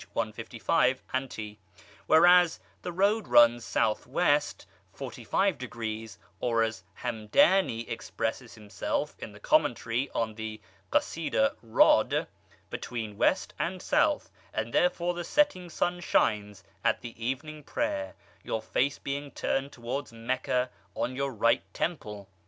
155, 0.13 1.03
ante), 1.13 1.59
whereas 2.07 2.59
the 2.81 2.91
road 2.91 3.27
runs 3.27 3.63
S.W. 3.63 4.17
45°, 4.97 6.17
or, 6.39 6.63
as 6.63 6.83
Hamdany 7.03 7.87
expresses 7.87 8.55
himself 8.55 9.15
in 9.19 9.31
the 9.31 9.39
commentary 9.39 10.09
on 10.15 10.33
the 10.33 10.59
Qacyda 10.91 11.55
Rod., 11.61 12.25
Between 12.71 13.15
west 13.15 13.53
and 13.59 13.79
south; 13.79 14.31
and 14.51 14.73
therefore 14.73 15.13
the 15.13 15.23
setting 15.23 15.69
sun 15.69 15.99
shines 15.99 16.63
at 16.83 17.01
the 17.01 17.13
evening 17.23 17.61
prayer 17.63 18.15
(your 18.43 18.63
face 18.63 18.97
being 18.97 19.29
turned 19.29 19.71
towards 19.71 20.11
Meccah) 20.11 20.71
on 20.95 21.15
your 21.15 21.31
right 21.31 21.61
temple. 21.75 22.27